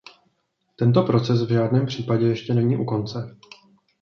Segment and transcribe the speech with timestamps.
[0.75, 3.37] Tento proces v žádném případě ještě není u konce.